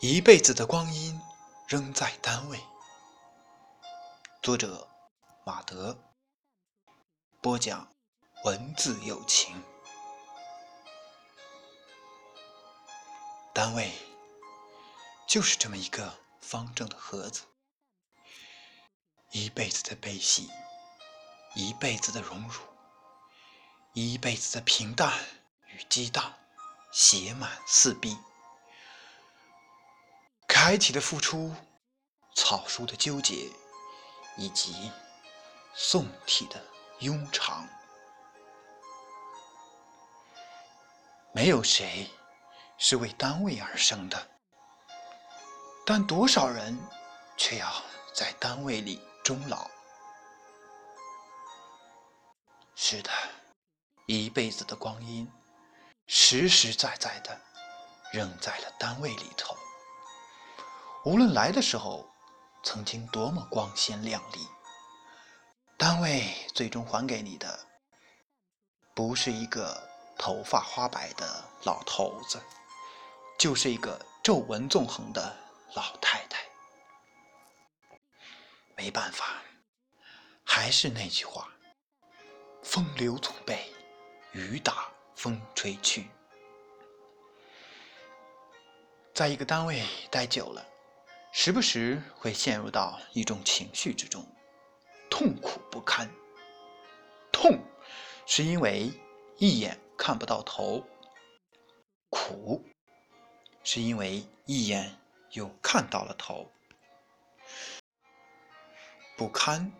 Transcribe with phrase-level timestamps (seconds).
[0.00, 1.18] 一辈子的光阴
[1.66, 2.60] 仍在单位。
[4.42, 4.86] 作者：
[5.46, 5.98] 马德。
[7.40, 7.88] 播讲：
[8.44, 9.62] 文字有情。
[13.54, 13.90] 单位
[15.26, 17.44] 就是这么一个方正的盒子，
[19.30, 20.50] 一辈子的悲喜，
[21.54, 22.60] 一辈子的荣辱，
[23.94, 25.10] 一辈子的平淡
[25.68, 26.34] 与激荡，
[26.92, 28.18] 写满四壁。
[30.68, 31.54] 开体的付出，
[32.34, 33.48] 草书的纠结，
[34.36, 34.90] 以及
[35.76, 36.60] 宋体的
[36.98, 37.64] 庸长，
[41.32, 42.10] 没有谁
[42.78, 44.28] 是为单位而生的，
[45.86, 46.76] 但多少人
[47.36, 47.72] 却要
[48.12, 49.70] 在单位里终老。
[52.74, 53.10] 是的，
[54.06, 55.30] 一辈子的光阴，
[56.08, 57.40] 实实在在的
[58.12, 59.56] 扔在了单位里头。
[61.06, 62.04] 无论来的时候
[62.64, 64.44] 曾经多么光鲜亮丽，
[65.78, 67.60] 单位最终还给你的，
[68.92, 72.42] 不是一个头发花白的老头子，
[73.38, 75.32] 就是一个皱纹纵横的
[75.76, 76.44] 老太太。
[78.76, 79.40] 没办法，
[80.42, 81.48] 还是那句话：
[82.64, 83.72] 风流总被
[84.32, 86.10] 雨打风吹去。
[89.14, 90.66] 在一个单位待久了。
[91.38, 94.26] 时不时会陷入到一种情绪之中，
[95.10, 96.10] 痛苦不堪。
[97.30, 97.62] 痛，
[98.24, 98.90] 是因为
[99.36, 100.82] 一眼看不到头；
[102.08, 102.64] 苦，
[103.62, 104.98] 是因为一眼
[105.32, 106.50] 又看到了头；
[109.18, 109.70] 不堪，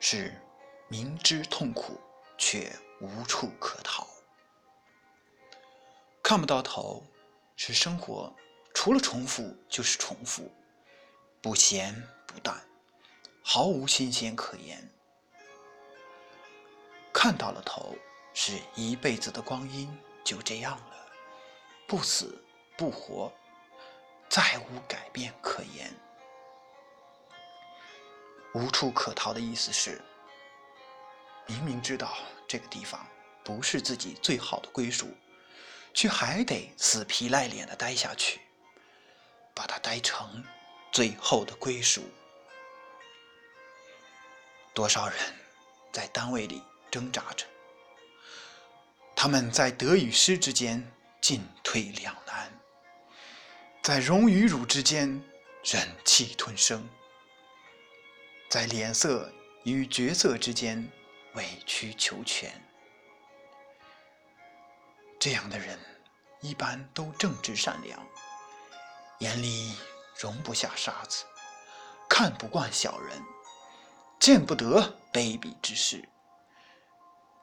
[0.00, 0.40] 是
[0.88, 2.00] 明知痛苦
[2.38, 4.06] 却无处可逃；
[6.22, 7.04] 看不到头，
[7.56, 8.34] 是生活
[8.72, 10.50] 除了重复就是重复。
[11.40, 11.94] 不咸
[12.26, 12.60] 不淡，
[13.42, 14.88] 毫无新鲜可言。
[17.12, 17.94] 看到了头，
[18.34, 19.88] 是一辈子的光阴
[20.24, 21.06] 就这样了，
[21.86, 22.44] 不死
[22.76, 23.32] 不活，
[24.28, 25.92] 再无改变可言。
[28.54, 30.00] 无处可逃的意思是，
[31.46, 32.16] 明明知道
[32.48, 33.06] 这个地方
[33.44, 35.08] 不是自己最好的归属，
[35.94, 38.40] 却还得死皮赖脸的待下去，
[39.54, 40.44] 把它待成。
[40.90, 42.02] 最后的归属，
[44.74, 45.18] 多少人
[45.92, 47.46] 在单位里挣扎着，
[49.14, 50.82] 他们在得与失之间
[51.20, 52.50] 进退两难，
[53.82, 55.22] 在荣与辱之间
[55.62, 56.88] 忍气吞声，
[58.48, 59.32] 在脸色
[59.64, 60.90] 与角色之间
[61.34, 62.50] 委曲求全。
[65.20, 65.78] 这样的人
[66.40, 68.04] 一般都正直善良，
[69.18, 69.76] 眼里。
[70.18, 71.24] 容不下沙子，
[72.08, 73.22] 看不惯小人，
[74.18, 74.80] 见不得
[75.12, 76.08] 卑鄙之事，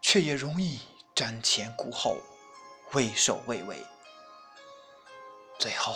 [0.00, 0.80] 却也容易
[1.14, 2.16] 瞻前顾后，
[2.92, 3.86] 畏首畏尾。
[5.58, 5.94] 最后，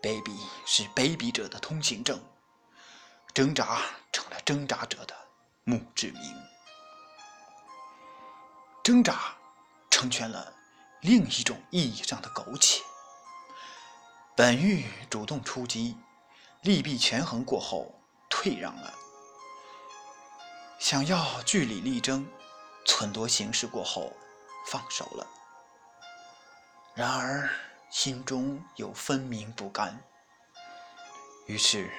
[0.00, 2.18] 卑鄙是卑鄙者的通行证，
[3.34, 5.14] 挣扎成了挣扎者的
[5.64, 6.22] 墓志铭。
[8.82, 9.36] 挣扎
[9.90, 10.50] 成全了
[11.02, 12.82] 另一种意义上的苟且。
[14.40, 15.98] 本欲主动出击，
[16.62, 17.94] 利弊权衡过后
[18.30, 18.90] 退让了；
[20.78, 22.26] 想要据理力争，
[22.86, 24.16] 忖度形势过后
[24.66, 25.26] 放手了。
[26.94, 27.50] 然而
[27.90, 30.02] 心中有分明不甘，
[31.44, 31.92] 于是，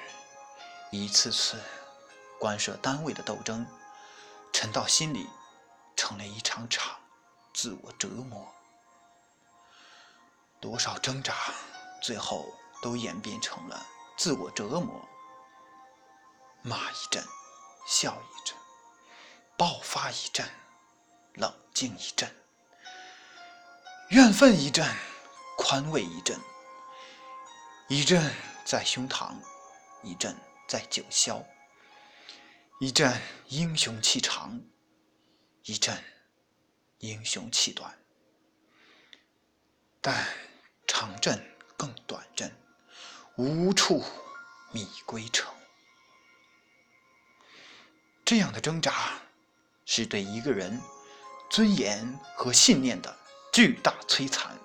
[0.90, 1.56] 一次次
[2.40, 3.64] 关涉单位的斗争，
[4.52, 5.28] 沉到心里，
[5.94, 6.96] 成了一场场
[7.54, 8.52] 自我折磨。
[10.58, 11.36] 多少挣扎！
[12.02, 12.52] 最后
[12.82, 13.86] 都演变成了
[14.16, 15.08] 自我折磨，
[16.62, 17.24] 骂一阵，
[17.86, 18.56] 笑一阵，
[19.56, 20.44] 爆发一阵，
[21.34, 22.28] 冷静一阵，
[24.08, 24.84] 怨愤一阵，
[25.56, 26.36] 宽慰一阵，
[27.88, 28.34] 一阵
[28.64, 29.36] 在胸膛，
[30.02, 31.40] 一阵在九霄，
[32.80, 33.16] 一阵
[33.46, 34.60] 英雄气长，
[35.62, 36.02] 一阵
[36.98, 37.96] 英雄气短，
[40.00, 40.26] 但
[40.88, 41.51] 长阵。
[41.82, 42.56] 更短阵，
[43.34, 44.04] 无处
[44.70, 45.52] 觅归程。
[48.24, 49.14] 这样的挣扎，
[49.84, 50.80] 是对一个人
[51.50, 53.12] 尊严和信念的
[53.52, 54.56] 巨大摧残。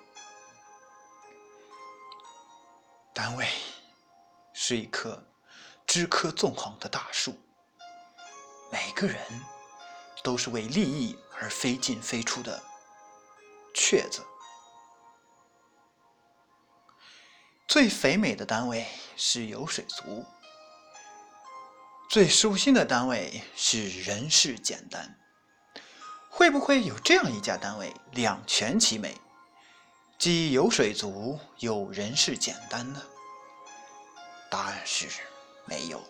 [3.12, 3.48] 单位
[4.54, 5.20] 是一棵
[5.88, 7.36] 枝柯纵横的大树，
[8.70, 9.20] 每个人
[10.22, 12.62] 都是为利益而飞进飞出的
[13.74, 14.24] 雀子。
[17.68, 20.24] 最肥美的单位是有水族，
[22.08, 25.14] 最舒心的单位是人事简单。
[26.30, 29.14] 会不会有这样一家单位两全其美，
[30.18, 33.02] 既有水族又人事简单呢？
[34.50, 35.06] 答案是
[35.66, 36.02] 没有，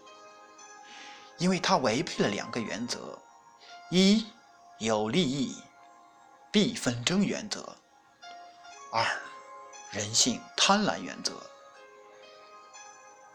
[1.38, 3.19] 因为它违背了两个原则：
[3.90, 4.25] 一
[4.78, 5.56] 有利益。
[6.50, 7.61] 必纷争原则；
[8.90, 9.04] 二
[9.90, 11.32] 人性贪婪原则。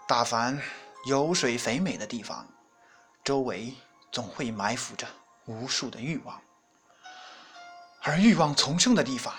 [0.08, 0.62] 大凡
[1.06, 2.48] 油水肥美的地方，
[3.24, 3.74] 周围
[4.12, 5.08] 总会埋伏着
[5.46, 6.42] 无数的欲望。
[8.02, 9.34] 而欲望丛生的地方，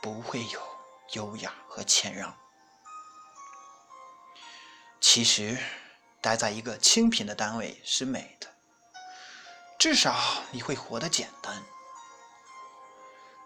[0.00, 0.60] 不会有
[1.14, 2.34] 优雅和谦让。
[5.00, 5.58] 其实，
[6.20, 8.46] 待在一个清贫的单位是美的，
[9.78, 10.14] 至少
[10.52, 11.60] 你会活得简单。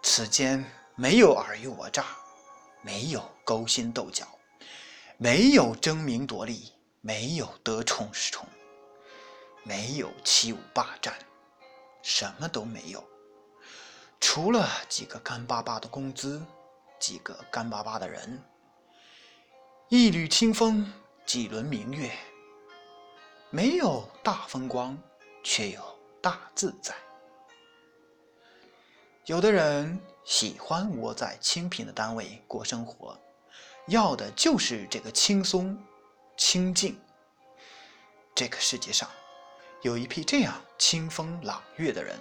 [0.03, 0.63] 此间
[0.95, 2.05] 没有尔虞我诈，
[2.87, 4.25] 没有勾心斗角，
[5.17, 8.47] 没有争名夺利，没有得宠失宠，
[9.63, 11.13] 没有欺侮霸占，
[12.01, 13.05] 什么都没有。
[14.21, 16.41] 除了几个干巴巴的工资，
[16.97, 18.41] 几个干巴巴的人，
[19.89, 20.89] 一缕清风，
[21.25, 22.09] 几轮明月，
[23.49, 24.97] 没有大风光，
[25.43, 25.81] 却有
[26.21, 26.95] 大自在。
[29.25, 33.17] 有的人喜欢窝在清贫的单位过生活，
[33.87, 35.81] 要的就是这个轻松、
[36.35, 36.99] 清静。
[38.35, 39.09] 这个世界上，
[39.83, 42.19] 有一批这样清风朗月的人。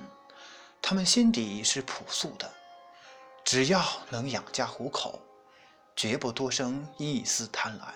[0.80, 2.48] 他们心底是朴素的，
[3.44, 5.20] 只要能养家糊口，
[5.96, 7.86] 绝不多生一丝贪婪。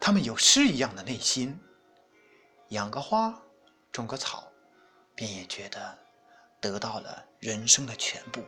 [0.00, 1.60] 他们有诗一样的内心，
[2.68, 3.38] 养个花，
[3.92, 4.50] 种个草，
[5.14, 5.98] 便也觉得
[6.62, 8.42] 得到了人生的全部。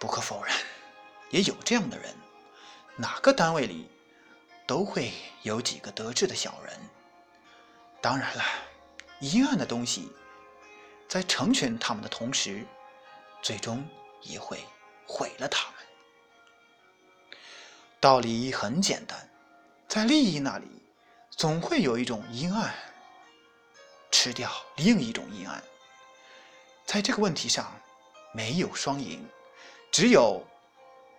[0.00, 0.52] 不可否认，
[1.30, 2.12] 也有这样的人，
[2.96, 3.88] 哪个单位里
[4.66, 5.12] 都会
[5.42, 6.76] 有几个得志的小人。
[8.00, 8.42] 当然了，
[9.20, 10.10] 阴暗的东西。
[11.06, 12.64] 在成全他们的同时，
[13.42, 13.84] 最终
[14.22, 14.64] 也会
[15.08, 15.74] 毁了他们。
[17.98, 19.28] 道理很简单，
[19.88, 20.68] 在利益那里，
[21.30, 22.72] 总会有一种阴暗
[24.12, 25.60] 吃掉另一种阴暗。
[26.86, 27.76] 在这个问题上，
[28.32, 29.28] 没有双赢，
[29.90, 30.42] 只有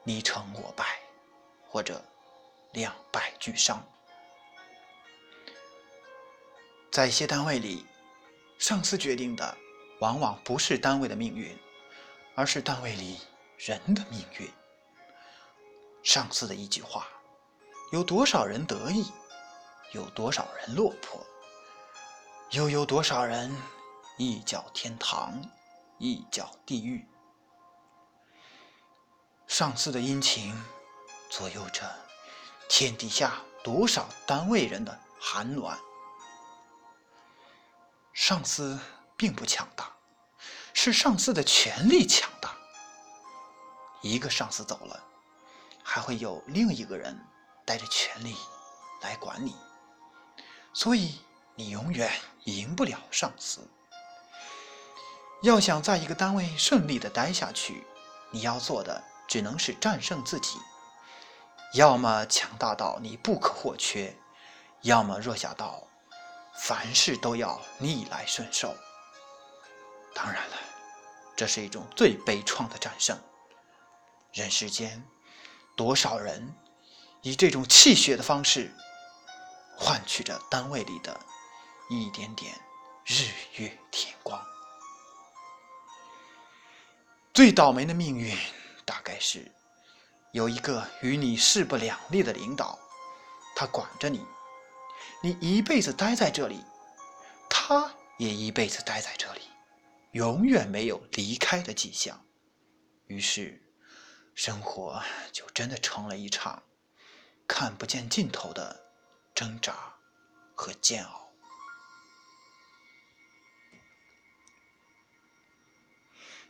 [0.04, 1.00] 你成我败，
[1.68, 2.04] 或者
[2.72, 3.86] 两败俱伤。
[6.92, 7.86] 在一些单位里，
[8.58, 9.58] 上司决定的。
[10.00, 11.56] 往往不是单位的命运，
[12.34, 13.20] 而是单位里
[13.56, 14.50] 人的命运。
[16.02, 17.08] 上司的一句话，
[17.92, 19.12] 有多少人得意，
[19.94, 21.24] 有多少人落魄，
[22.50, 23.56] 又有多少人
[24.18, 25.40] 一脚天堂，
[26.00, 27.08] 一脚地狱。
[29.62, 30.60] 上司的殷勤，
[31.30, 31.88] 左右着
[32.68, 35.78] 天底下多少单位人的寒暖。
[38.12, 38.80] 上司。
[39.16, 39.96] 并不强大，
[40.74, 42.58] 是上司的权力强大。
[44.02, 45.04] 一个上司走了，
[45.84, 47.16] 还会有另一个人
[47.64, 48.36] 带着权力
[49.02, 49.56] 来管你，
[50.74, 51.22] 所以
[51.54, 52.12] 你永远
[52.46, 53.62] 赢不了上司。
[55.44, 57.86] 要想在一个单位顺利的待下去，
[58.32, 60.60] 你要做的只能是战胜自己，
[61.76, 64.14] 要么强大到你不可或缺，
[64.82, 65.88] 要么弱小到
[66.60, 68.76] 凡事都要逆来顺受。
[70.14, 70.58] 当然了，
[71.34, 73.18] 这是一种最悲怆的战胜。
[74.34, 75.02] 人世间，
[75.78, 76.54] 多少人
[77.22, 78.76] 以这种泣血的方式，
[79.78, 81.18] 换取着单位里的
[81.90, 82.54] 一点点
[83.06, 84.46] 日月天光。
[87.34, 88.38] 最倒霉的命运，
[88.92, 89.50] 大概是
[90.34, 92.78] 有一个与你势不两立的领导，
[93.56, 94.26] 他管着你，
[95.24, 96.62] 你一辈子待在这里，
[97.50, 99.44] 他也一辈子待在这里。
[100.12, 102.22] 永远没有离开的迹象，
[103.08, 103.64] 于是，
[104.36, 106.62] 生活就真的成了一场
[107.48, 108.92] 看不见尽头的
[109.34, 109.74] 挣扎
[110.54, 111.32] 和煎熬。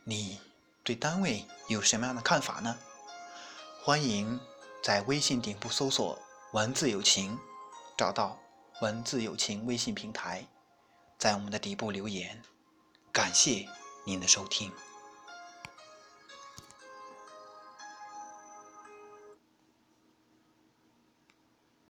[0.02, 0.40] 你
[0.84, 2.76] 对单位有什么样的看法呢？
[3.84, 4.40] 欢迎
[4.82, 6.18] 在微信顶部搜索
[6.52, 7.38] “文字友情”，
[7.96, 8.36] 找到
[8.82, 10.44] “文字友情”微信平台，
[11.18, 12.42] 在我们的底部留言。
[13.12, 13.68] 感谢
[14.04, 14.72] 您的收听。